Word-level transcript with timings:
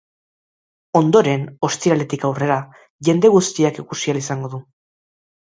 Ondoren, 0.99 1.43
ostiraletik 1.67 2.25
aurrera, 2.31 2.57
jende 3.11 3.33
guztiak 3.37 3.81
ikusi 3.85 4.15
ahal 4.15 4.23
izango 4.23 4.55
du. 4.57 4.65